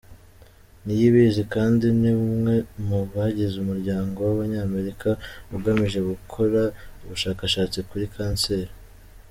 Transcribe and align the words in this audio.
Niyibizi 0.83 1.41
kandi 1.53 1.85
ni 2.01 2.11
umwe 2.25 2.55
mu 2.87 2.99
bagize 3.13 3.55
umuryango 3.59 4.17
w’Abanyamerika 4.27 5.09
ugamije 5.55 5.99
gukora 6.09 6.61
ubushakashatsi 7.03 7.79
kuri 7.89 8.05
kanseri. 8.15 8.71